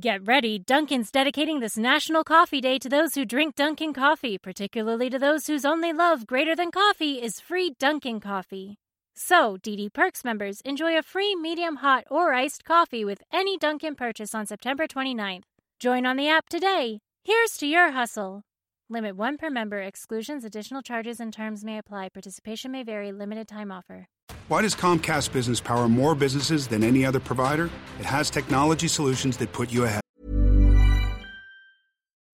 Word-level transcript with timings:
Get 0.00 0.24
ready, 0.28 0.60
Dunkin's 0.60 1.10
dedicating 1.10 1.58
this 1.58 1.76
National 1.76 2.22
Coffee 2.22 2.60
Day 2.60 2.78
to 2.78 2.88
those 2.88 3.16
who 3.16 3.24
drink 3.24 3.56
Dunkin' 3.56 3.92
coffee, 3.92 4.38
particularly 4.38 5.10
to 5.10 5.18
those 5.18 5.48
whose 5.48 5.64
only 5.64 5.92
love 5.92 6.24
greater 6.24 6.54
than 6.54 6.70
coffee 6.70 7.20
is 7.20 7.40
free 7.40 7.74
Dunkin' 7.80 8.20
coffee. 8.20 8.78
So, 9.16 9.56
DD 9.56 9.92
Perks 9.92 10.24
members 10.24 10.60
enjoy 10.60 10.96
a 10.96 11.02
free 11.02 11.34
medium 11.34 11.76
hot 11.76 12.04
or 12.12 12.32
iced 12.32 12.64
coffee 12.64 13.04
with 13.04 13.24
any 13.32 13.58
Dunkin' 13.58 13.96
purchase 13.96 14.36
on 14.36 14.46
September 14.46 14.86
29th. 14.86 15.42
Join 15.80 16.06
on 16.06 16.16
the 16.16 16.28
app 16.28 16.48
today. 16.48 17.00
Here's 17.24 17.56
to 17.56 17.66
your 17.66 17.90
hustle. 17.90 18.44
Limit 18.88 19.16
one 19.16 19.36
per 19.36 19.50
member. 19.50 19.80
Exclusions, 19.80 20.44
additional 20.44 20.82
charges, 20.82 21.18
and 21.18 21.32
terms 21.32 21.64
may 21.64 21.76
apply. 21.76 22.10
Participation 22.10 22.70
may 22.70 22.84
vary. 22.84 23.10
Limited 23.10 23.48
time 23.48 23.72
offer. 23.72 24.06
Why 24.48 24.62
does 24.62 24.74
Comcast 24.74 25.30
Business 25.30 25.60
power 25.60 25.90
more 25.90 26.14
businesses 26.14 26.66
than 26.66 26.82
any 26.82 27.04
other 27.04 27.20
provider? 27.20 27.68
It 28.00 28.06
has 28.06 28.30
technology 28.30 28.88
solutions 28.88 29.36
that 29.36 29.52
put 29.52 29.70
you 29.70 29.84
ahead. 29.84 30.00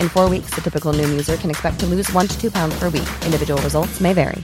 In 0.00 0.08
four 0.08 0.30
weeks, 0.30 0.54
the 0.54 0.60
typical 0.60 0.92
new 0.92 1.06
user 1.08 1.36
can 1.36 1.50
expect 1.50 1.80
to 1.80 1.86
lose 1.86 2.10
one 2.12 2.28
to 2.28 2.40
two 2.40 2.50
pounds 2.50 2.78
per 2.78 2.88
week. 2.88 3.08
Individual 3.24 3.60
results 3.62 4.00
may 4.00 4.12
vary. 4.12 4.42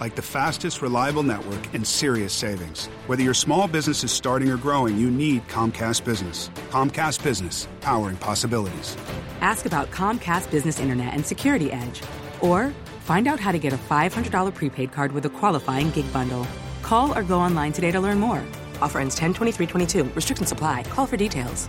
Like 0.00 0.14
the 0.14 0.22
fastest, 0.22 0.80
reliable 0.80 1.22
network 1.22 1.74
and 1.74 1.86
serious 1.86 2.32
savings. 2.32 2.86
Whether 3.06 3.22
your 3.22 3.34
small 3.34 3.68
business 3.68 4.02
is 4.02 4.10
starting 4.10 4.48
or 4.48 4.56
growing, 4.56 4.96
you 4.96 5.10
need 5.10 5.46
Comcast 5.48 6.04
Business. 6.04 6.50
Comcast 6.70 7.22
Business, 7.22 7.68
powering 7.82 8.16
possibilities. 8.16 8.96
Ask 9.42 9.66
about 9.66 9.90
Comcast 9.90 10.50
Business 10.50 10.80
Internet 10.80 11.12
and 11.12 11.24
Security 11.24 11.70
Edge. 11.70 12.02
Or 12.40 12.72
find 13.00 13.28
out 13.28 13.38
how 13.38 13.52
to 13.52 13.58
get 13.58 13.74
a 13.74 13.76
$500 13.76 14.54
prepaid 14.54 14.90
card 14.90 15.12
with 15.12 15.26
a 15.26 15.30
qualifying 15.30 15.90
gig 15.90 16.10
bundle. 16.14 16.46
Call 16.80 17.16
or 17.16 17.22
go 17.22 17.38
online 17.38 17.72
today 17.72 17.90
to 17.90 18.00
learn 18.00 18.18
more. 18.18 18.42
Offer 18.80 19.00
ends 19.00 19.14
10 19.16 19.34
23 19.34 19.66
22. 19.66 20.04
Restrictions 20.14 20.50
apply. 20.50 20.84
Call 20.84 21.06
for 21.06 21.18
details. 21.18 21.68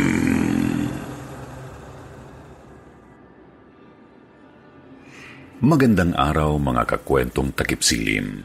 Magandang 5.61 6.17
araw 6.17 6.57
mga 6.57 6.89
kakwentong 6.89 7.53
takip 7.53 7.85
silim. 7.85 8.41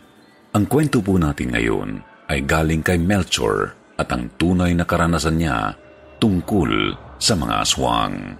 Ang 0.52 0.68
kwento 0.68 1.00
po 1.00 1.16
natin 1.16 1.48
ngayon 1.48 2.04
ay 2.28 2.44
galing 2.44 2.84
kay 2.84 3.00
Melchor 3.00 3.72
at 3.96 4.12
ang 4.12 4.28
tunay 4.36 4.76
na 4.76 4.84
karanasan 4.84 5.40
niya 5.40 5.72
tungkol 6.20 6.92
sa 7.16 7.32
mga 7.32 7.64
aswang. 7.64 8.36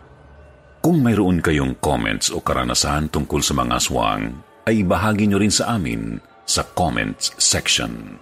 Kung 0.84 1.00
mayroon 1.00 1.40
kayong 1.40 1.80
comments 1.80 2.28
o 2.28 2.44
karanasan 2.44 3.08
tungkol 3.08 3.40
sa 3.40 3.56
mga 3.56 3.80
aswang, 3.80 4.44
ay 4.68 4.84
bahagi 4.84 5.24
nyo 5.24 5.40
rin 5.40 5.48
sa 5.56 5.80
amin 5.80 6.20
sa 6.44 6.60
comments 6.76 7.32
section. 7.40 8.20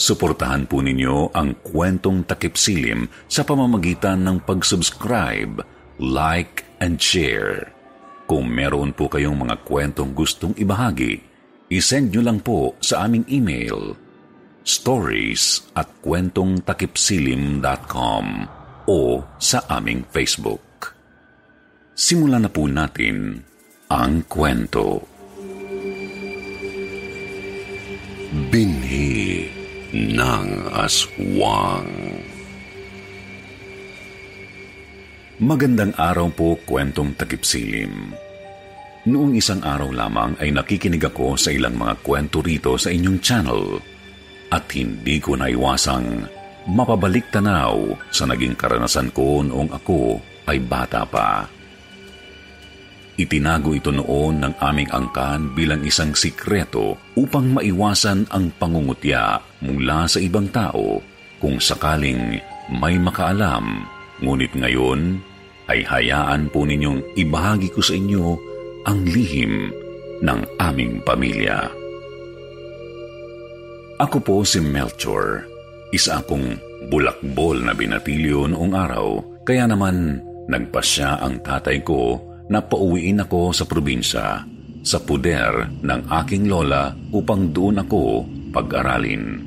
Suportahan 0.00 0.64
po 0.64 0.80
ninyo 0.80 1.36
ang 1.36 1.60
kwentong 1.60 2.24
takip 2.24 2.56
silim 2.56 3.04
sa 3.28 3.44
pamamagitan 3.44 4.24
ng 4.24 4.48
pag-subscribe, 4.48 5.60
like, 6.00 6.64
and 6.80 6.96
share. 6.96 7.68
Kung 8.30 8.46
meron 8.46 8.94
po 8.94 9.10
kayong 9.10 9.42
mga 9.42 9.66
kwentong 9.66 10.14
gustong 10.14 10.54
ibahagi, 10.54 11.18
isend 11.66 12.14
nyo 12.14 12.22
lang 12.22 12.38
po 12.38 12.78
sa 12.78 13.10
aming 13.10 13.26
email 13.26 13.98
stories 14.62 15.66
at 15.74 15.90
kwentongtakipsilim.com 15.98 18.26
o 18.86 19.26
sa 19.34 19.66
aming 19.66 20.06
Facebook. 20.14 20.94
Simulan 21.98 22.46
na 22.46 22.50
po 22.54 22.70
natin 22.70 23.42
ang 23.90 24.22
kwento. 24.30 25.02
Binhi 28.54 29.50
ng 29.90 30.70
Aswang 30.70 32.09
Magandang 35.40 35.96
araw 35.96 36.28
po 36.36 36.52
kwentong 36.68 37.16
takipsilim. 37.16 38.12
Noong 39.08 39.32
isang 39.32 39.64
araw 39.64 39.88
lamang 39.88 40.36
ay 40.36 40.52
nakikinig 40.52 41.00
ako 41.00 41.40
sa 41.40 41.48
ilang 41.48 41.80
mga 41.80 41.96
kwento 42.04 42.44
rito 42.44 42.76
sa 42.76 42.92
inyong 42.92 43.18
channel 43.24 43.80
at 44.52 44.68
hindi 44.76 45.16
ko 45.16 45.40
naiwasang 45.40 46.28
mapabalik 46.68 47.32
tanaw 47.32 47.72
sa 48.12 48.28
naging 48.28 48.52
karanasan 48.52 49.08
ko 49.16 49.40
noong 49.40 49.72
ako 49.72 50.20
ay 50.44 50.60
bata 50.60 51.08
pa. 51.08 51.48
Itinago 53.16 53.72
ito 53.72 53.96
noon 53.96 54.44
ng 54.44 54.60
aming 54.60 54.92
angkan 54.92 55.56
bilang 55.56 55.80
isang 55.88 56.12
sikreto 56.12 57.00
upang 57.16 57.48
maiwasan 57.56 58.28
ang 58.28 58.52
pangungutya 58.60 59.40
mula 59.64 60.04
sa 60.04 60.20
ibang 60.20 60.52
tao 60.52 61.00
kung 61.40 61.56
sakaling 61.56 62.36
may 62.76 63.00
makaalam, 63.00 63.88
ngunit 64.20 64.52
ngayon 64.52 65.29
ay 65.70 65.86
hayaan 65.86 66.50
po 66.50 66.66
ninyong 66.66 67.14
ibahagi 67.14 67.70
ko 67.70 67.78
sa 67.78 67.94
inyo 67.94 68.34
ang 68.90 69.06
lihim 69.06 69.70
ng 70.18 70.40
aming 70.58 70.98
pamilya. 71.06 71.70
Ako 74.02 74.18
po 74.24 74.42
si 74.42 74.58
Melchor, 74.58 75.46
isa 75.94 76.18
akong 76.18 76.58
bulakbol 76.90 77.60
na 77.62 77.76
binatilyo 77.76 78.50
noong 78.50 78.72
araw, 78.74 79.08
kaya 79.46 79.68
naman 79.70 80.18
nagpasya 80.50 81.22
ang 81.22 81.38
tatay 81.44 81.84
ko 81.86 82.18
na 82.50 82.58
pauwiin 82.58 83.22
ako 83.22 83.54
sa 83.54 83.68
probinsya 83.68 84.42
sa 84.80 84.98
puder 85.04 85.68
ng 85.84 86.00
aking 86.24 86.48
lola 86.48 86.90
upang 87.12 87.52
doon 87.52 87.84
ako 87.84 88.24
pag-aralin. 88.50 89.46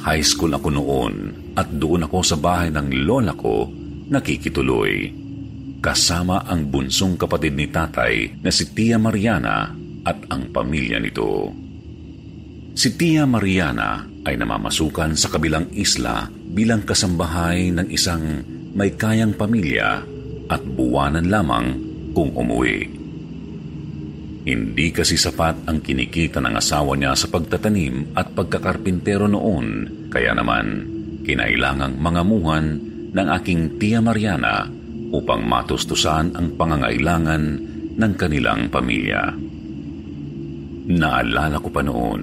High 0.00 0.24
school 0.24 0.56
ako 0.56 0.68
noon 0.72 1.14
at 1.54 1.68
doon 1.70 2.08
ako 2.08 2.18
sa 2.24 2.36
bahay 2.40 2.72
ng 2.72 3.04
lola 3.04 3.36
ko 3.36 3.68
nakikituloy. 4.08 5.12
Kasama 5.84 6.48
ang 6.48 6.72
bunsong 6.72 7.20
kapatid 7.20 7.52
ni 7.52 7.68
tatay 7.68 8.40
na 8.40 8.48
si 8.48 8.72
Tia 8.72 8.96
Mariana 8.96 9.68
at 10.04 10.18
ang 10.32 10.48
pamilya 10.48 10.96
nito. 10.96 11.52
Si 12.74 12.96
Tia 12.96 13.28
Mariana 13.28 14.02
ay 14.24 14.34
namamasukan 14.40 15.12
sa 15.14 15.28
kabilang 15.28 15.68
isla 15.76 16.26
bilang 16.32 16.82
kasambahay 16.82 17.68
ng 17.70 17.88
isang 17.92 18.40
may 18.74 18.96
kayang 18.96 19.36
pamilya 19.36 20.02
at 20.48 20.62
buwanan 20.64 21.28
lamang 21.28 21.76
kung 22.16 22.32
umuwi. 22.32 23.04
Hindi 24.44 24.92
kasi 24.92 25.16
sapat 25.16 25.64
ang 25.64 25.80
kinikita 25.80 26.36
ng 26.40 26.52
asawa 26.52 27.00
niya 27.00 27.16
sa 27.16 27.32
pagtatanim 27.32 28.12
at 28.12 28.36
pagkakarpintero 28.36 29.24
noon, 29.24 29.88
kaya 30.12 30.36
naman 30.36 30.84
kinailangang 31.24 31.96
mangamuhan 31.96 32.93
ng 33.14 33.28
aking 33.40 33.78
Tia 33.78 34.02
Mariana 34.02 34.66
upang 35.14 35.46
matustusan 35.46 36.34
ang 36.34 36.58
pangangailangan 36.58 37.42
ng 37.94 38.12
kanilang 38.18 38.66
pamilya. 38.68 39.30
Naalala 40.84 41.62
ko 41.62 41.70
pa 41.70 41.80
noon, 41.80 42.22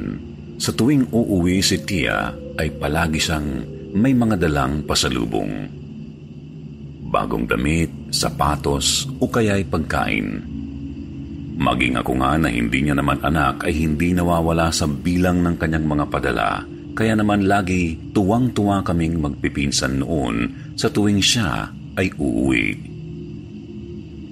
sa 0.60 0.76
tuwing 0.76 1.10
uuwi 1.10 1.64
si 1.64 1.82
Tia 1.82 2.36
ay 2.60 2.76
palagi 2.76 3.18
siyang 3.18 3.48
may 3.96 4.12
mga 4.12 4.36
dalang 4.38 4.84
pasalubong. 4.84 5.80
Bagong 7.12 7.48
damit, 7.48 8.12
sapatos 8.12 9.08
o 9.20 9.28
kaya'y 9.28 9.68
pagkain 9.68 10.52
Maging 11.62 11.94
ako 12.02 12.18
nga 12.18 12.42
na 12.42 12.50
hindi 12.50 12.82
niya 12.82 12.98
naman 12.98 13.22
anak 13.22 13.70
ay 13.70 13.86
hindi 13.86 14.18
nawawala 14.18 14.74
sa 14.74 14.90
bilang 14.90 15.46
ng 15.46 15.62
kanyang 15.62 15.86
mga 15.86 16.06
padala. 16.10 16.66
Kaya 16.92 17.16
naman 17.16 17.48
lagi 17.48 17.96
tuwang-tuwa 18.12 18.84
kaming 18.84 19.20
magpipinsan 19.24 20.04
noon 20.04 20.52
sa 20.76 20.92
tuwing 20.92 21.24
siya 21.24 21.72
ay 21.96 22.12
uuwi. 22.20 22.92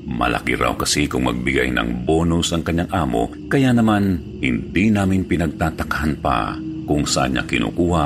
Malaki 0.10 0.58
raw 0.58 0.74
kasi 0.74 1.06
kung 1.06 1.30
magbigay 1.30 1.70
ng 1.70 2.04
bonus 2.04 2.50
ang 2.52 2.66
kanyang 2.66 2.90
amo, 2.90 3.30
kaya 3.48 3.70
naman 3.72 4.18
hindi 4.42 4.90
namin 4.90 5.24
pinagtatakhan 5.24 6.18
pa 6.18 6.58
kung 6.90 7.06
saan 7.06 7.38
niya 7.38 7.46
kinukuha 7.46 8.06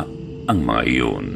ang 0.51 0.59
mga 0.59 0.81
iyon. 0.83 1.27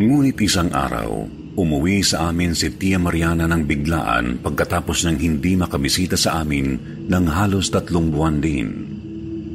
Ngunit 0.00 0.36
isang 0.44 0.68
araw, 0.70 1.40
Umuwi 1.60 2.00
sa 2.06 2.30
amin 2.30 2.54
si 2.54 2.70
Tia 2.78 2.96
Mariana 2.96 3.44
ng 3.50 3.66
biglaan 3.66 4.38
pagkatapos 4.38 5.02
ng 5.04 5.18
hindi 5.18 5.58
makabisita 5.58 6.14
sa 6.14 6.40
amin 6.40 6.78
ng 7.10 7.24
halos 7.26 7.74
tatlong 7.74 8.06
buwan 8.06 8.38
din. 8.38 8.68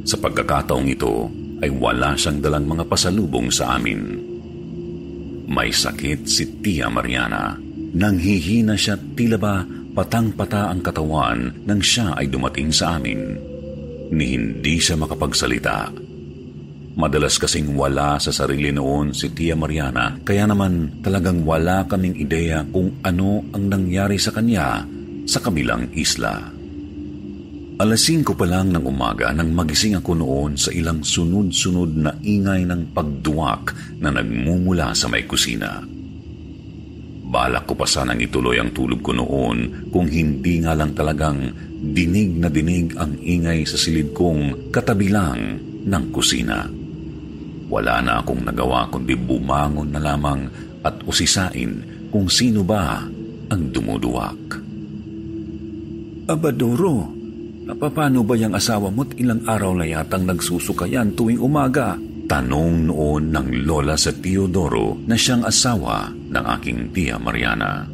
Sa 0.04 0.20
pagkakataong 0.20 0.86
ito 0.92 1.26
ay 1.66 1.74
wala 1.74 2.14
siyang 2.14 2.38
dalang 2.38 2.70
mga 2.70 2.86
pasalubong 2.86 3.50
sa 3.50 3.74
amin. 3.74 4.22
May 5.50 5.74
sakit 5.74 6.30
si 6.30 6.62
Tia 6.62 6.86
Mariana. 6.86 7.58
Nang 7.96 8.22
hihina 8.22 8.78
siya 8.78 8.94
tila 9.18 9.38
ba 9.38 9.66
patang-pata 9.66 10.70
ang 10.70 10.84
katawan 10.84 11.66
nang 11.66 11.82
siya 11.82 12.14
ay 12.14 12.30
dumating 12.30 12.70
sa 12.70 12.94
amin. 12.94 13.34
Ni 14.14 14.38
hindi 14.38 14.78
siya 14.78 14.94
makapagsalita 14.94 16.06
Madalas 16.96 17.36
kasing 17.36 17.76
wala 17.76 18.16
sa 18.16 18.32
sarili 18.32 18.72
noon 18.72 19.12
si 19.12 19.28
Tia 19.28 19.52
Mariana, 19.52 20.16
kaya 20.24 20.48
naman 20.48 21.04
talagang 21.04 21.44
wala 21.44 21.84
kaming 21.84 22.16
ideya 22.16 22.64
kung 22.72 23.04
ano 23.04 23.44
ang 23.52 23.68
nangyari 23.68 24.16
sa 24.16 24.32
kanya 24.32 24.80
sa 25.28 25.44
kabilang 25.44 25.92
isla. 25.92 26.55
Alas 27.76 28.08
5 28.08 28.24
pa 28.32 28.48
lang 28.48 28.72
ng 28.72 28.88
umaga 28.88 29.28
nang 29.36 29.52
magising 29.52 30.00
ako 30.00 30.16
noon 30.16 30.56
sa 30.56 30.72
ilang 30.72 31.04
sunod-sunod 31.04 31.92
na 31.92 32.16
ingay 32.24 32.64
ng 32.64 32.96
pagduwak 32.96 33.76
na 34.00 34.08
nagmumula 34.08 34.96
sa 34.96 35.12
may 35.12 35.28
kusina. 35.28 35.84
Balak 37.28 37.68
ko 37.68 37.76
pa 37.76 37.84
sanang 37.84 38.16
ituloy 38.24 38.56
ang 38.56 38.72
tulog 38.72 39.04
ko 39.04 39.12
noon 39.12 39.92
kung 39.92 40.08
hindi 40.08 40.64
nga 40.64 40.72
lang 40.72 40.96
talagang 40.96 41.52
dinig 41.92 42.40
na 42.40 42.48
dinig 42.48 42.96
ang 42.96 43.20
ingay 43.20 43.68
sa 43.68 43.76
silid 43.76 44.16
kong 44.16 44.72
katabi 44.72 45.12
lang 45.12 45.60
ng 45.84 46.04
kusina. 46.16 46.64
Wala 47.68 48.00
na 48.00 48.24
akong 48.24 48.40
nagawa 48.40 48.88
kundi 48.88 49.12
bumangon 49.20 49.92
na 49.92 50.00
lamang 50.00 50.48
at 50.80 50.96
usisain 51.04 52.08
kung 52.08 52.32
sino 52.32 52.64
ba 52.64 53.04
ang 53.52 53.62
dumuduwak. 53.68 54.64
Abadoro, 56.32 57.15
napapano 57.66 58.22
ba 58.22 58.38
yung 58.38 58.54
asawa 58.54 58.88
mo't 58.94 59.18
ilang 59.18 59.42
araw 59.44 59.74
na 59.74 59.84
yatang 59.84 60.24
nagsusukayan 60.24 61.12
tuwing 61.18 61.42
umaga? 61.42 61.98
Tanong 62.26 62.90
noon 62.90 63.30
ng 63.30 63.66
lola 63.66 63.94
sa 63.94 64.10
Teodoro 64.10 64.98
na 65.06 65.14
siyang 65.14 65.46
asawa 65.46 66.10
ng 66.10 66.44
aking 66.58 66.90
tiya 66.90 67.22
Mariana. 67.22 67.86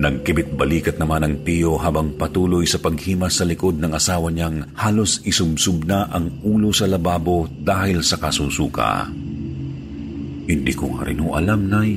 Nagkibit 0.00 0.56
balikat 0.56 0.96
naman 0.96 1.24
ang 1.24 1.34
tiyo 1.44 1.76
habang 1.76 2.16
patuloy 2.16 2.64
sa 2.64 2.80
paghimas 2.80 3.36
sa 3.36 3.44
likod 3.44 3.76
ng 3.80 3.92
asawa 3.92 4.32
niyang 4.32 4.72
halos 4.76 5.20
isubsub 5.28 5.84
na 5.84 6.08
ang 6.08 6.40
ulo 6.40 6.72
sa 6.72 6.88
lababo 6.88 7.48
dahil 7.48 8.00
sa 8.00 8.16
kasusuka. 8.16 9.08
Hindi 10.48 10.72
ko 10.72 10.96
nga 10.96 11.04
rin 11.04 11.20
alam, 11.20 11.68
Nay. 11.68 11.92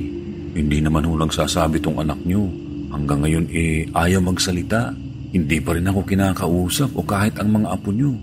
Hindi 0.54 0.78
naman 0.84 1.08
ho 1.08 1.16
sasabi 1.32 1.80
tong 1.80 1.96
anak 1.98 2.20
niyo. 2.28 2.44
Hanggang 2.92 3.24
ngayon 3.24 3.46
eh 3.50 3.88
ayaw 3.90 4.20
magsalita. 4.20 5.03
Hindi 5.34 5.58
pa 5.58 5.74
rin 5.74 5.90
ako 5.90 6.06
kinakausap 6.06 6.94
o 6.94 7.02
kahit 7.02 7.42
ang 7.42 7.58
mga 7.58 7.74
apo 7.74 7.90
niyo. 7.90 8.14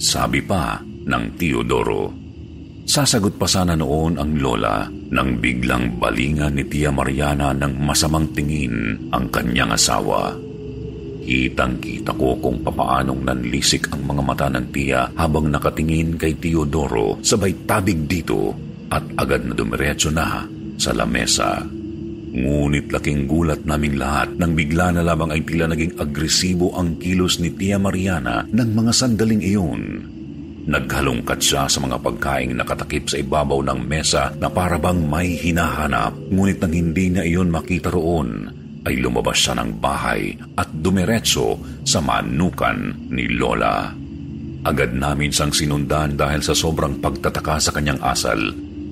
Sabi 0.00 0.40
pa 0.40 0.80
ng 0.80 1.24
Teodoro. 1.36 2.08
Sasagot 2.84 3.36
pa 3.36 3.44
sana 3.44 3.76
noon 3.76 4.16
ang 4.16 4.32
lola 4.40 4.88
nang 4.88 5.40
biglang 5.40 6.00
balingan 6.00 6.56
ni 6.56 6.64
Tia 6.64 6.88
Mariana 6.88 7.52
ng 7.52 7.84
masamang 7.84 8.32
tingin 8.32 9.08
ang 9.12 9.28
kanyang 9.28 9.76
asawa. 9.76 10.32
Kitang-kita 11.24 12.12
ko 12.16 12.36
kung 12.36 12.60
papaanong 12.60 13.24
nanlisik 13.24 13.88
ang 13.88 14.04
mga 14.04 14.22
mata 14.24 14.48
ng 14.52 14.68
tiya 14.68 15.08
habang 15.16 15.48
nakatingin 15.48 16.20
kay 16.20 16.36
Teodoro 16.36 17.20
sabay 17.24 17.64
tabig 17.64 18.04
dito 18.04 18.52
at 18.92 19.04
agad 19.16 19.48
na 19.48 19.56
dumiretso 19.56 20.12
na 20.12 20.44
sa 20.76 20.92
lamesa. 20.92 21.64
Ngunit 22.34 22.90
laking 22.90 23.30
gulat 23.30 23.62
naming 23.62 23.94
lahat 23.94 24.34
nang 24.34 24.58
bigla 24.58 24.90
na 24.90 25.06
lamang 25.06 25.30
ay 25.30 25.46
tila 25.46 25.70
naging 25.70 25.94
agresibo 26.02 26.74
ang 26.74 26.98
kilos 26.98 27.38
ni 27.38 27.54
Tia 27.54 27.78
Mariana 27.78 28.42
ng 28.50 28.70
mga 28.74 28.90
sandaling 28.90 29.38
iyon. 29.38 29.82
Naghalongkat 30.66 31.38
siya 31.38 31.70
sa 31.70 31.78
mga 31.78 32.02
pagkaing 32.02 32.58
nakatakip 32.58 33.06
sa 33.06 33.22
ibabaw 33.22 33.62
ng 33.62 33.86
mesa 33.86 34.34
na 34.42 34.50
parabang 34.50 34.98
may 34.98 35.38
hinahanap. 35.38 36.10
Ngunit 36.34 36.58
nang 36.58 36.74
hindi 36.74 37.14
niya 37.14 37.22
iyon 37.22 37.54
makita 37.54 37.94
roon, 37.94 38.50
ay 38.82 38.98
lumabas 38.98 39.38
siya 39.38 39.54
ng 39.62 39.78
bahay 39.78 40.34
at 40.58 40.66
dumiretso 40.74 41.54
sa 41.86 42.02
manukan 42.02 42.98
ni 43.14 43.30
Lola. 43.30 43.94
Agad 44.64 44.90
namin 44.96 45.30
siyang 45.30 45.54
sinundan 45.54 46.18
dahil 46.18 46.42
sa 46.42 46.56
sobrang 46.56 46.98
pagtataka 46.98 47.62
sa 47.62 47.70
kanyang 47.70 48.00
asal 48.02 48.40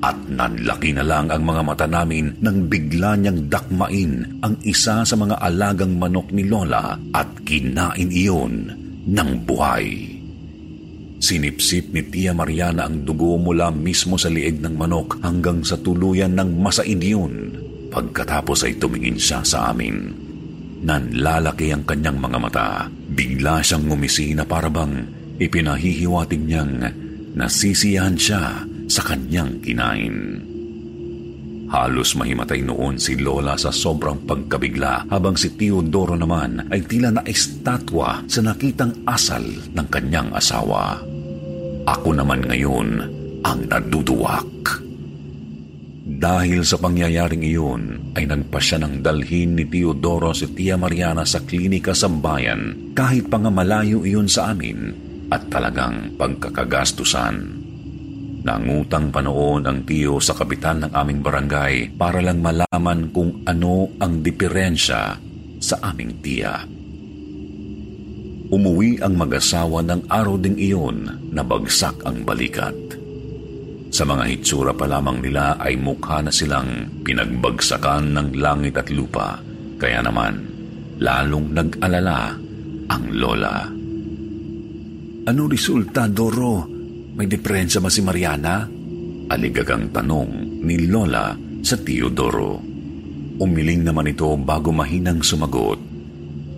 at 0.02 0.18
nanlaki 0.26 0.90
na 0.90 1.06
lang 1.06 1.30
ang 1.30 1.46
mga 1.46 1.62
mata 1.62 1.86
namin 1.86 2.34
nang 2.42 2.66
bigla 2.66 3.14
niyang 3.14 3.46
dakmain 3.46 4.42
ang 4.42 4.58
isa 4.66 5.06
sa 5.06 5.14
mga 5.14 5.38
alagang 5.38 5.94
manok 5.94 6.34
ni 6.34 6.42
Lola 6.42 6.98
at 7.14 7.30
kinain 7.46 8.10
iyon 8.10 8.66
ng 9.06 9.30
buhay. 9.46 10.18
Sinipsip 11.22 11.94
ni 11.94 12.02
Tia 12.10 12.34
Mariana 12.34 12.90
ang 12.90 13.06
dugo 13.06 13.38
mula 13.38 13.70
mismo 13.70 14.18
sa 14.18 14.26
lieg 14.26 14.58
ng 14.58 14.74
manok 14.74 15.22
hanggang 15.22 15.62
sa 15.62 15.78
tuluyan 15.78 16.34
ng 16.34 16.50
masain 16.58 16.98
yun. 16.98 17.54
Pagkatapos 17.94 18.66
ay 18.66 18.82
tumingin 18.82 19.14
siya 19.14 19.46
sa 19.46 19.70
amin. 19.70 20.10
Nanlalaki 20.82 21.70
ang 21.70 21.86
kanyang 21.86 22.18
mga 22.18 22.38
mata. 22.42 22.68
Bigla 22.90 23.62
siyang 23.62 23.86
ngumisi 23.86 24.34
na 24.34 24.42
parabang 24.42 24.98
ipinahihiwatig 25.38 26.42
niyang 26.42 26.90
nasisiyahan 27.38 28.18
siya 28.18 28.71
sa 28.86 29.02
kanyang 29.06 29.60
kinain. 29.60 30.48
Halos 31.72 32.12
mahimatay 32.12 32.60
noon 32.60 33.00
si 33.00 33.16
Lola 33.16 33.56
sa 33.56 33.72
sobrang 33.72 34.28
pagkabigla 34.28 35.08
habang 35.08 35.40
si 35.40 35.56
Teodoro 35.56 36.12
naman 36.20 36.68
ay 36.68 36.84
tila 36.84 37.08
na 37.08 37.24
estatwa 37.24 38.20
sa 38.28 38.44
nakitang 38.44 38.92
asal 39.08 39.40
ng 39.72 39.86
kanyang 39.88 40.28
asawa. 40.36 41.00
Ako 41.88 42.12
naman 42.12 42.44
ngayon 42.44 42.88
ang 43.40 43.60
naduduwak. 43.72 44.84
Dahil 46.02 46.60
sa 46.62 46.76
pangyayaring 46.76 47.40
iyon, 47.40 47.82
ay 48.14 48.28
nagpasya 48.28 48.84
ng 48.84 48.94
dalhin 49.00 49.56
ni 49.56 49.64
Teodoro 49.64 50.36
si 50.36 50.52
Tia 50.52 50.76
Mariana 50.76 51.24
sa 51.24 51.40
klinika 51.40 51.96
sa 51.96 52.12
bayan 52.12 52.92
kahit 52.92 53.32
pa 53.32 53.40
nga 53.40 53.80
iyon 53.80 54.28
sa 54.28 54.52
amin 54.52 54.92
at 55.32 55.48
talagang 55.48 56.12
pagkakagastusan. 56.20 57.61
Nangutang 58.42 59.14
pa 59.14 59.22
noon 59.22 59.62
ang 59.62 59.86
tiyo 59.86 60.18
sa 60.18 60.34
kapitan 60.34 60.82
ng 60.82 60.90
aming 60.90 61.22
barangay 61.22 61.94
para 61.94 62.18
lang 62.18 62.42
malaman 62.42 63.14
kung 63.14 63.46
ano 63.46 63.86
ang 64.02 64.18
diferensya 64.18 65.14
sa 65.62 65.76
aming 65.78 66.18
tiya. 66.18 66.66
Umuwi 68.52 68.98
ang 68.98 69.14
mag-asawa 69.14 69.86
ng 69.86 70.10
araw 70.10 70.36
ding 70.42 70.58
iyon 70.58 71.30
na 71.30 71.46
bagsak 71.46 72.02
ang 72.02 72.26
balikat. 72.26 72.74
Sa 73.94 74.02
mga 74.02 74.24
hitsura 74.28 74.74
pa 74.74 74.90
lamang 74.90 75.22
nila 75.22 75.56
ay 75.62 75.78
mukha 75.78 76.20
na 76.20 76.34
silang 76.34 77.00
pinagbagsakan 77.06 78.10
ng 78.10 78.28
langit 78.42 78.74
at 78.74 78.90
lupa. 78.90 79.38
Kaya 79.78 80.02
naman, 80.02 80.42
lalong 80.98 81.46
nag-alala 81.54 82.34
ang 82.90 83.04
lola. 83.14 83.70
Ano 85.30 85.42
resulta, 85.46 86.10
Doro? 86.10 86.71
May 87.12 87.28
diferensya 87.28 87.84
ba 87.84 87.92
si 87.92 88.00
Mariana? 88.00 88.64
Aligagang 89.28 89.92
tanong 89.92 90.64
ni 90.64 90.88
Lola 90.88 91.36
sa 91.60 91.76
Teodoro. 91.76 92.56
Umiling 93.36 93.84
naman 93.84 94.08
ito 94.08 94.32
bago 94.40 94.72
mahinang 94.72 95.20
sumagot. 95.20 95.76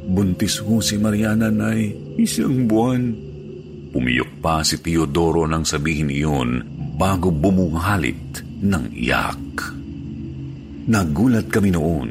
Buntis 0.04 0.62
ho 0.62 0.78
si 0.78 0.94
Mariana, 0.94 1.50
Nay. 1.50 1.90
Isang 2.14 2.70
buwan. 2.70 3.02
Umiyok 3.94 4.38
pa 4.38 4.62
si 4.62 4.78
Teodoro 4.78 5.42
nang 5.50 5.66
sabihin 5.66 6.14
iyon 6.14 6.62
bago 6.94 7.34
bumuhalit 7.34 8.46
ng 8.62 8.94
iyak. 8.94 9.42
Nagulat 10.86 11.50
kami 11.50 11.74
noon. 11.74 12.10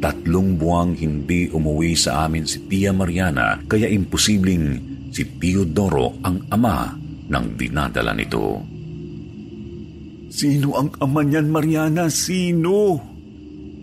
Tatlong 0.00 0.56
buwang 0.56 0.96
hindi 0.96 1.48
umuwi 1.48 1.96
sa 1.96 2.28
amin 2.28 2.44
si 2.44 2.64
Tia 2.68 2.92
Mariana 2.92 3.60
kaya 3.68 3.84
imposibleng 3.88 4.80
si 5.12 5.28
Teodoro 5.36 6.16
ang 6.24 6.40
ama 6.48 6.99
ng 7.30 7.46
dinadala 7.54 8.12
nito. 8.12 8.58
Sino 10.30 10.78
ang 10.78 10.94
ama 11.02 11.26
niyan, 11.26 11.50
Mariana? 11.50 12.06
Sino? 12.06 12.98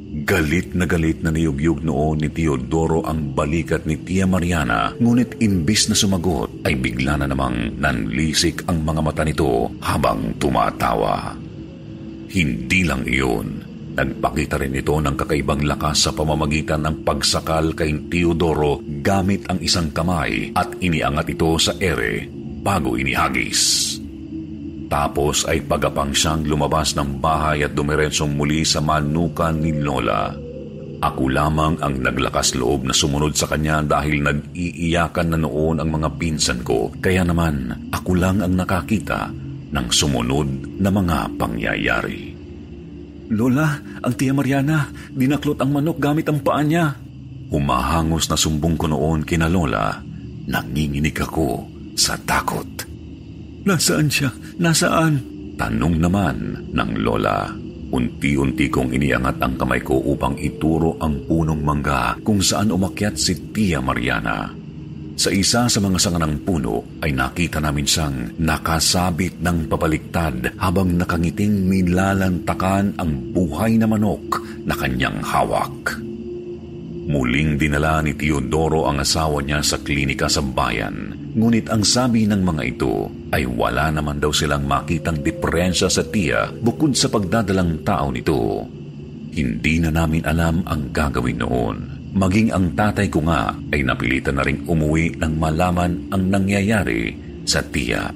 Galit 0.08 0.72
na 0.72 0.88
galit 0.88 1.20
na 1.20 1.36
niyugyug 1.36 1.84
noon 1.84 2.24
ni 2.24 2.32
Teodoro 2.32 3.04
ang 3.04 3.36
balikat 3.36 3.84
ni 3.84 4.00
Tia 4.00 4.24
Mariana, 4.24 4.96
ngunit 4.96 5.44
imbis 5.44 5.92
na 5.92 5.96
sumagot 6.00 6.64
ay 6.64 6.80
bigla 6.80 7.20
na 7.20 7.28
namang 7.28 7.76
nanlisik 7.76 8.64
ang 8.72 8.88
mga 8.88 9.02
mata 9.04 9.28
nito 9.28 9.68
habang 9.84 10.40
tumatawa. 10.40 11.36
Hindi 12.32 12.82
lang 12.88 13.04
iyon, 13.04 13.48
nagpakita 14.00 14.56
rin 14.64 14.80
ito 14.80 14.96
ng 14.96 15.16
kakaibang 15.20 15.68
lakas 15.68 16.08
sa 16.08 16.12
pamamagitan 16.16 16.88
ng 16.88 16.96
pagsakal 17.04 17.76
kay 17.76 18.08
Teodoro 18.08 18.80
gamit 19.04 19.44
ang 19.52 19.60
isang 19.60 19.92
kamay 19.92 20.56
at 20.56 20.72
iniangat 20.80 21.36
ito 21.36 21.60
sa 21.60 21.76
ere 21.84 22.37
bago 22.62 22.98
inihagis. 22.98 23.96
Tapos 24.88 25.44
ay 25.44 25.68
pagapang 25.68 26.16
siyang 26.16 26.48
lumabas 26.48 26.96
ng 26.96 27.20
bahay 27.20 27.68
at 27.68 27.76
dumiretsong 27.76 28.40
muli 28.40 28.64
sa 28.64 28.80
manukan 28.80 29.52
ni 29.52 29.76
Lola. 29.76 30.32
Ako 30.98 31.30
lamang 31.30 31.78
ang 31.84 32.02
naglakas 32.02 32.58
loob 32.58 32.88
na 32.88 32.96
sumunod 32.96 33.38
sa 33.38 33.46
kanya 33.46 33.86
dahil 33.86 34.24
nag-iiyakan 34.24 35.36
na 35.36 35.38
noon 35.38 35.78
ang 35.78 35.94
mga 35.94 36.10
pinsan 36.18 36.66
ko. 36.66 36.90
Kaya 36.98 37.22
naman 37.22 37.70
ako 37.94 38.18
lang 38.18 38.42
ang 38.42 38.58
nakakita 38.58 39.30
ng 39.70 39.88
sumunod 39.94 40.80
na 40.82 40.90
mga 40.90 41.38
pangyayari. 41.38 42.34
Lola, 43.28 43.78
ang 44.02 44.14
tiya 44.16 44.32
Mariana, 44.32 44.88
dinaklot 45.12 45.60
ang 45.60 45.76
manok 45.76 46.00
gamit 46.00 46.26
ang 46.32 46.40
paa 46.40 46.64
niya. 46.64 46.96
Humahangos 47.52 48.32
na 48.32 48.40
sumbong 48.40 48.80
ko 48.80 48.88
noon 48.88 49.28
kina 49.28 49.52
Lola, 49.52 50.00
nanginginig 50.48 51.20
ako 51.20 51.77
sa 51.98 52.14
takot. 52.30 52.86
Nasaan 53.66 54.08
siya? 54.08 54.30
Nasaan? 54.62 55.20
Tanong 55.58 55.98
naman 55.98 56.70
ng 56.72 56.92
lola. 57.02 57.50
Unti-unti 57.88 58.70
kong 58.70 58.94
iniangat 58.94 59.42
ang 59.42 59.58
kamay 59.58 59.82
ko 59.82 59.98
upang 60.14 60.38
ituro 60.38 60.96
ang 61.02 61.26
punong 61.26 61.66
mangga 61.66 62.16
kung 62.22 62.40
saan 62.40 62.70
umakyat 62.70 63.18
si 63.18 63.52
Tia 63.52 63.82
Mariana. 63.82 64.54
Sa 65.18 65.34
isa 65.34 65.66
sa 65.66 65.80
mga 65.82 65.98
sanga 65.98 66.22
ng 66.22 66.46
puno 66.46 67.02
ay 67.02 67.10
nakita 67.10 67.58
namin 67.58 67.90
siyang 67.90 68.38
nakasabit 68.38 69.42
ng 69.42 69.66
papaliktad 69.66 70.54
habang 70.62 70.94
nakangiting 70.94 71.66
nilalantakan 71.66 72.94
ang 73.02 73.34
buhay 73.34 73.82
na 73.82 73.90
manok 73.90 74.46
na 74.62 74.78
kanyang 74.78 75.18
hawak. 75.26 76.07
Muling 77.08 77.56
dinala 77.56 78.04
ni 78.04 78.20
Teodoro 78.20 78.84
ang 78.84 79.00
asawa 79.00 79.40
niya 79.40 79.64
sa 79.64 79.80
klinika 79.80 80.28
sa 80.28 80.44
bayan. 80.44 81.16
Ngunit 81.40 81.72
ang 81.72 81.88
sabi 81.88 82.28
ng 82.28 82.44
mga 82.44 82.64
ito 82.68 83.08
ay 83.32 83.48
wala 83.48 83.88
naman 83.96 84.20
daw 84.20 84.36
silang 84.36 84.68
makitang 84.68 85.24
diferensya 85.24 85.88
sa 85.88 86.04
tiya 86.04 86.52
bukod 86.52 87.00
sa 87.00 87.08
pagdadalang 87.08 87.80
tao 87.88 88.12
nito. 88.12 88.68
Hindi 89.32 89.80
na 89.80 89.88
namin 89.88 90.28
alam 90.28 90.68
ang 90.68 90.92
gagawin 90.92 91.40
noon. 91.40 91.78
Maging 92.12 92.52
ang 92.52 92.76
tatay 92.76 93.08
ko 93.08 93.24
nga 93.24 93.56
ay 93.56 93.88
napilitan 93.88 94.36
na 94.36 94.44
ring 94.44 94.68
umuwi 94.68 95.16
nang 95.16 95.40
malaman 95.40 96.12
ang 96.12 96.28
nangyayari 96.28 97.16
sa 97.48 97.64
tiya. 97.64 98.12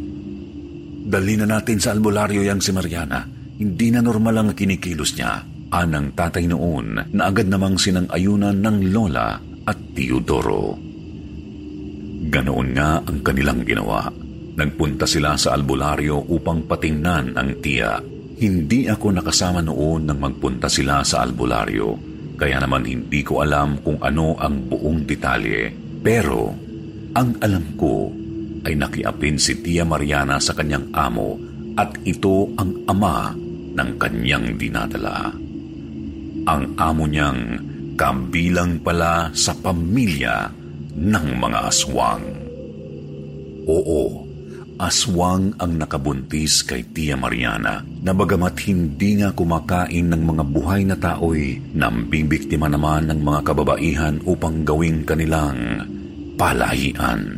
Dali 1.07 1.39
na 1.39 1.47
natin 1.47 1.79
sa 1.79 1.95
albularyo 1.95 2.43
yang 2.43 2.59
si 2.59 2.75
Mariana. 2.75 3.23
Hindi 3.55 3.87
na 3.87 4.03
normal 4.03 4.35
ang 4.35 4.49
kinikilos 4.51 5.15
niya 5.15 5.50
anang 5.71 6.11
tatay 6.11 6.51
noon 6.51 6.99
na 7.15 7.31
agad 7.31 7.47
namang 7.47 7.79
sinang-ayunan 7.79 8.59
ng 8.59 8.77
lola 8.91 9.39
at 9.63 9.79
Teodoro. 9.95 10.75
Ganoon 12.27 12.69
nga 12.75 12.99
ang 13.01 13.17
kanilang 13.23 13.63
ginawa. 13.63 14.11
Nagpunta 14.51 15.07
sila 15.07 15.39
sa 15.39 15.55
albularyo 15.55 16.27
upang 16.27 16.67
patingnan 16.67 17.39
ang 17.39 17.63
tiya. 17.63 18.03
Hindi 18.41 18.91
ako 18.91 19.15
nakasama 19.15 19.63
noon 19.63 20.11
nang 20.11 20.19
magpunta 20.19 20.67
sila 20.67 21.05
sa 21.07 21.23
albularyo, 21.23 21.95
kaya 22.35 22.59
naman 22.59 22.83
hindi 22.83 23.23
ko 23.23 23.39
alam 23.39 23.79
kung 23.79 24.01
ano 24.03 24.35
ang 24.35 24.67
buong 24.67 25.07
detalye. 25.07 25.71
Pero 26.01 26.51
ang 27.15 27.29
alam 27.39 27.79
ko 27.79 28.11
ay 28.67 28.75
nakiapin 28.75 29.39
si 29.39 29.61
Tia 29.63 29.87
Mariana 29.87 30.37
sa 30.41 30.51
kanyang 30.51 30.91
amo 30.93 31.37
at 31.79 31.95
ito 32.03 32.51
ang 32.59 32.85
ama 32.89 33.33
ng 33.71 33.89
kanyang 33.97 34.59
dinadala 34.59 35.31
ang 36.45 36.73
amo 36.77 37.05
niyang 37.05 37.41
kabilang 37.97 38.81
pala 38.81 39.29
sa 39.35 39.53
pamilya 39.53 40.49
ng 40.97 41.27
mga 41.37 41.59
aswang. 41.69 42.25
Oo, 43.69 44.25
aswang 44.81 45.53
ang 45.61 45.77
nakabuntis 45.77 46.65
kay 46.65 46.81
Tia 46.89 47.13
Mariana 47.13 47.85
na 47.85 48.11
bagamat 48.11 48.57
hindi 48.65 49.21
nga 49.21 49.29
kumakain 49.29 50.09
ng 50.09 50.21
mga 50.25 50.43
buhay 50.49 50.81
na 50.89 50.97
tao'y 50.97 51.77
nambibiktima 51.77 52.65
naman 52.65 53.13
ng 53.13 53.21
mga 53.21 53.39
kababaihan 53.45 54.17
upang 54.25 54.65
gawing 54.65 55.05
kanilang 55.05 55.85
palahian. 56.41 57.37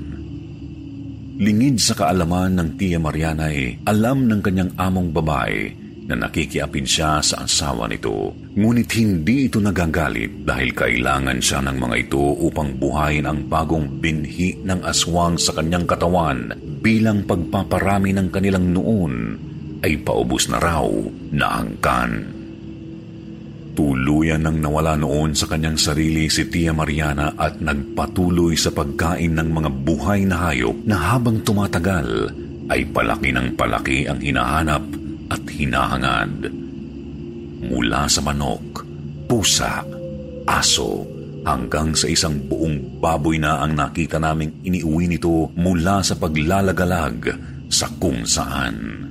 Lingid 1.43 1.81
sa 1.83 1.98
kaalaman 1.98 2.55
ng 2.55 2.69
Tia 2.79 3.03
Mariana 3.03 3.51
ay 3.51 3.83
alam 3.83 4.31
ng 4.31 4.39
kanyang 4.39 4.72
among 4.79 5.12
babae 5.12 5.83
na 6.13 6.29
nakikiapin 6.29 6.86
siya 6.86 7.17
sa 7.25 7.50
asawa 7.50 7.89
nito. 7.89 8.38
Ngunit 8.53 8.89
hindi 9.01 9.50
ito 9.50 9.58
nagagalit 9.58 10.46
dahil 10.46 10.70
kailangan 10.77 11.41
siya 11.41 11.65
ng 11.65 11.77
mga 11.82 11.96
ito 12.05 12.22
upang 12.22 12.77
buhayin 12.77 13.25
ang 13.25 13.50
bagong 13.50 13.98
binhi 13.98 14.62
ng 14.62 14.86
aswang 14.86 15.41
sa 15.41 15.58
kanyang 15.58 15.89
katawan 15.89 16.53
bilang 16.86 17.25
pagpaparami 17.25 18.13
ng 18.13 18.27
kanilang 18.29 18.70
noon 18.70 19.13
ay 19.82 19.98
paubos 20.05 20.46
na 20.53 20.62
raw 20.62 20.86
na 21.34 21.65
angkan. 21.65 22.12
Tuluyan 23.74 24.46
nang 24.46 24.62
nawala 24.62 24.93
noon 24.93 25.34
sa 25.34 25.50
kanyang 25.50 25.82
sarili 25.82 26.29
si 26.29 26.46
Tia 26.46 26.77
Mariana 26.77 27.34
at 27.34 27.58
nagpatuloy 27.58 28.53
sa 28.53 28.70
pagkain 28.70 29.34
ng 29.34 29.50
mga 29.50 29.70
buhay 29.82 30.29
na 30.29 30.46
hayop 30.46 30.77
na 30.86 31.17
habang 31.17 31.41
tumatagal 31.41 32.29
ay 32.70 32.86
palaki 32.93 33.34
ng 33.34 33.58
palaki 33.58 34.05
ang 34.05 34.22
hinahanap 34.22 34.86
at 35.32 35.44
hinahangad. 35.48 36.51
Mula 37.63 38.10
sa 38.12 38.20
manok, 38.20 38.84
pusa, 39.27 39.84
aso, 40.44 41.08
hanggang 41.44 41.92
sa 41.96 42.08
isang 42.08 42.39
buong 42.48 43.00
baboy 43.03 43.39
na 43.39 43.63
ang 43.63 43.75
nakita 43.75 44.20
naming 44.20 44.63
iniuwi 44.63 45.12
nito 45.12 45.51
mula 45.56 46.00
sa 46.03 46.15
paglalagalag 46.15 47.32
sa 47.68 47.88
kung 48.00 48.24
saan. 48.24 49.10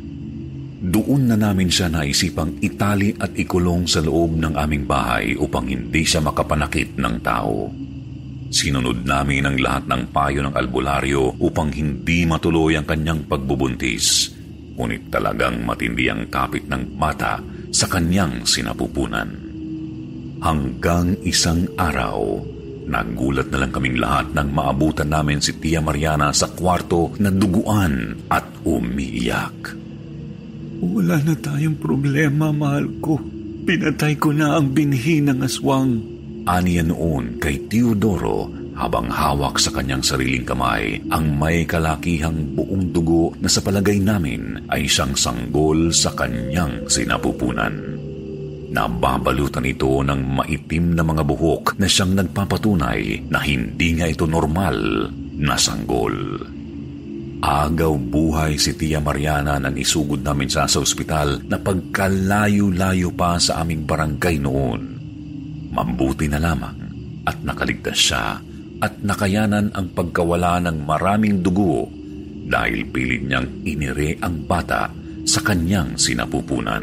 Doon 0.82 1.30
na 1.30 1.38
namin 1.38 1.70
siya 1.70 1.86
naisipang 1.86 2.58
itali 2.58 3.14
at 3.14 3.30
ikulong 3.38 3.86
sa 3.86 4.02
loob 4.02 4.34
ng 4.34 4.58
aming 4.58 4.82
bahay 4.82 5.38
upang 5.38 5.70
hindi 5.70 6.02
siya 6.02 6.18
makapanakit 6.18 6.98
ng 6.98 7.16
tao. 7.22 7.70
Sinunod 8.52 9.06
namin 9.06 9.46
ang 9.46 9.56
lahat 9.62 9.86
ng 9.86 10.10
payo 10.10 10.42
ng 10.42 10.52
albularyo 10.52 11.38
upang 11.38 11.70
hindi 11.70 12.26
matuloy 12.26 12.74
ang 12.76 12.84
kanyang 12.84 13.24
pagbubuntis. 13.30 14.34
Ngunit 14.76 15.12
talagang 15.12 15.60
matindi 15.62 16.08
ang 16.08 16.28
kapit 16.32 16.64
ng 16.68 16.96
mata 16.96 17.44
sa 17.72 17.86
kanyang 17.88 18.48
sinapupunan. 18.48 19.28
Hanggang 20.42 21.16
isang 21.22 21.70
araw, 21.78 22.40
nagulat 22.88 23.52
na 23.52 23.62
lang 23.62 23.72
kaming 23.72 24.00
lahat 24.00 24.34
nang 24.34 24.50
maabutan 24.50 25.12
namin 25.12 25.38
si 25.38 25.54
Tia 25.60 25.78
Mariana 25.78 26.34
sa 26.34 26.50
kwarto 26.50 27.14
na 27.22 27.30
duguan 27.30 28.26
at 28.26 28.44
umiiyak. 28.66 29.78
Wala 30.82 31.22
na 31.22 31.38
tayong 31.38 31.78
problema, 31.78 32.50
mahal 32.50 32.90
ko. 32.98 33.22
Pinatay 33.62 34.18
ko 34.18 34.34
na 34.34 34.58
ang 34.58 34.74
binhi 34.74 35.22
ng 35.22 35.46
aswang. 35.46 36.02
Aniya 36.42 36.82
noon 36.82 37.38
kay 37.38 37.70
Teodoro 37.70 38.61
habang 38.72 39.12
hawak 39.12 39.60
sa 39.60 39.68
kanyang 39.68 40.00
sariling 40.00 40.48
kamay 40.48 40.96
ang 41.12 41.36
may 41.36 41.68
kalakihang 41.68 42.56
buong 42.56 42.88
dugo 42.90 43.36
na 43.38 43.48
sa 43.48 43.60
palagay 43.60 44.00
namin 44.00 44.64
ay 44.72 44.88
siyang 44.88 45.12
sanggol 45.12 45.92
sa 45.92 46.16
kanyang 46.16 46.88
sinapupunan. 46.88 48.00
Nababalutan 48.72 49.68
ito 49.68 50.00
ng 50.00 50.20
maitim 50.40 50.96
na 50.96 51.04
mga 51.04 51.22
buhok 51.28 51.76
na 51.76 51.84
siyang 51.84 52.16
nagpapatunay 52.16 53.28
na 53.28 53.44
hindi 53.44 54.00
nga 54.00 54.08
ito 54.08 54.24
normal 54.24 55.08
na 55.36 55.60
sanggol. 55.60 56.40
Agaw 57.42 57.94
buhay 57.98 58.56
si 58.56 58.72
Tia 58.78 59.02
Mariana 59.02 59.60
nang 59.60 59.76
isugod 59.76 60.24
namin 60.24 60.48
siya 60.48 60.64
sa 60.70 60.80
ospital 60.80 61.42
na 61.44 61.60
pagkalayo-layo 61.60 63.12
pa 63.12 63.36
sa 63.36 63.60
aming 63.60 63.84
barangay 63.84 64.40
noon. 64.40 64.80
Mambuti 65.74 66.30
na 66.30 66.40
lamang 66.40 66.78
at 67.28 67.42
nakaligtas 67.44 67.98
siya 67.98 68.40
at 68.82 68.98
nakayanan 68.98 69.70
ang 69.70 69.94
pagkawala 69.94 70.58
ng 70.66 70.82
maraming 70.82 71.38
dugo 71.38 71.86
dahil 72.50 72.82
pilit 72.90 73.22
niyang 73.22 73.62
inire 73.62 74.18
ang 74.18 74.42
bata 74.42 74.90
sa 75.22 75.38
kanyang 75.46 75.94
sinapupunan. 75.94 76.82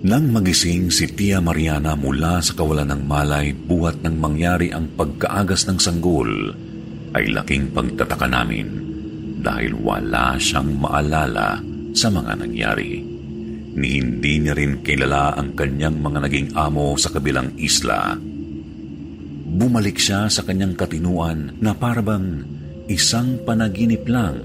Nang 0.00 0.32
magising 0.32 0.88
si 0.88 1.08
Tia 1.12 1.40
Mariana 1.44 1.92
mula 1.96 2.40
sa 2.40 2.56
kawalan 2.56 2.88
ng 2.88 3.02
malay 3.04 3.52
buhat 3.52 4.00
ng 4.00 4.16
mangyari 4.16 4.72
ang 4.72 4.92
pagkaagas 4.96 5.68
ng 5.68 5.76
sanggol, 5.80 6.56
ay 7.16 7.28
laking 7.32 7.72
pagtataka 7.72 8.28
namin 8.28 8.68
dahil 9.40 9.76
wala 9.76 10.36
siyang 10.36 10.76
maalala 10.76 11.60
sa 11.92 12.08
mga 12.08 12.32
nangyari. 12.44 13.00
Ni 13.76 14.00
hindi 14.00 14.40
niya 14.40 14.56
rin 14.56 14.80
kilala 14.80 15.36
ang 15.36 15.52
kanyang 15.52 16.00
mga 16.00 16.18
naging 16.28 16.48
amo 16.56 16.96
sa 16.96 17.12
kabilang 17.12 17.52
isla. 17.60 18.16
Bumalik 19.50 19.98
siya 19.98 20.30
sa 20.30 20.46
kanyang 20.46 20.78
katinuan 20.78 21.58
na 21.58 21.74
parabang 21.74 22.46
isang 22.86 23.42
panaginip 23.42 24.06
lang 24.06 24.38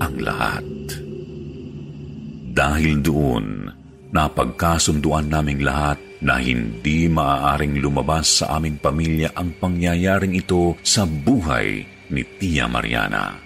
ang 0.00 0.14
lahat. 0.16 0.64
Dahil 2.50 3.04
doon, 3.04 3.70
Napagkasunduan 4.10 5.30
naming 5.30 5.62
lahat 5.62 5.94
na 6.18 6.42
hindi 6.42 7.06
maaaring 7.06 7.78
lumabas 7.78 8.42
sa 8.42 8.58
aming 8.58 8.82
pamilya 8.82 9.30
ang 9.38 9.54
pangyayaring 9.62 10.34
ito 10.34 10.74
sa 10.82 11.06
buhay 11.06 11.86
ni 12.10 12.22
Tia 12.42 12.66
Mariana. 12.66 13.38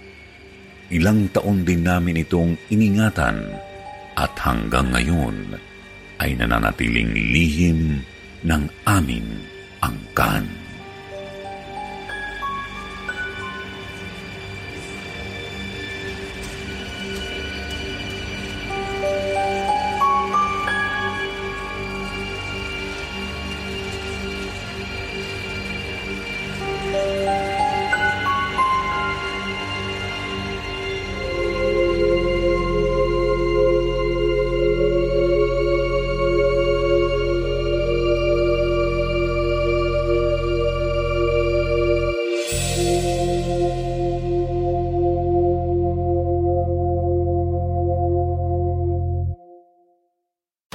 Ilang 0.89 1.29
taon 1.37 1.69
din 1.69 1.85
namin 1.85 2.25
itong 2.25 2.57
iningatan 2.73 3.45
at 4.17 4.33
hanggang 4.41 4.89
ngayon 4.89 5.53
ay 6.25 6.33
nananatiling 6.33 7.13
lihim 7.13 8.01
ng 8.41 8.63
aming 8.89 9.29
angkan. 9.85 10.64